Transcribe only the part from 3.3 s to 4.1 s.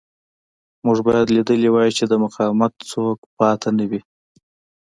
پاتې نه وي